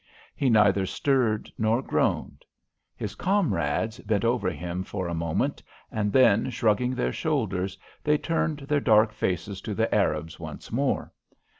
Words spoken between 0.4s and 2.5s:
neither stirred nor groaned.